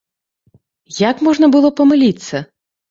Як 1.11 1.23
можна 1.29 1.45
было 1.59 1.69
памыліцца? 1.83 2.45